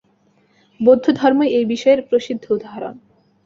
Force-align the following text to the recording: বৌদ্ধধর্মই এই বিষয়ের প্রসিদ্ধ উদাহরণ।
বৌদ্ধধর্মই 0.79 1.49
এই 1.57 1.65
বিষয়ের 1.65 2.01
প্রসিদ্ধ 2.09 2.45
উদাহরণ। 2.51 2.95